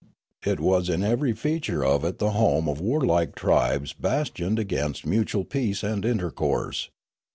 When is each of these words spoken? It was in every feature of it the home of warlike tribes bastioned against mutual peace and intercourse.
It 0.43 0.59
was 0.59 0.89
in 0.89 1.03
every 1.03 1.33
feature 1.33 1.85
of 1.85 2.03
it 2.03 2.17
the 2.17 2.31
home 2.31 2.67
of 2.67 2.81
warlike 2.81 3.35
tribes 3.35 3.93
bastioned 3.93 4.57
against 4.57 5.05
mutual 5.05 5.45
peace 5.45 5.83
and 5.83 6.03
intercourse. 6.03 6.89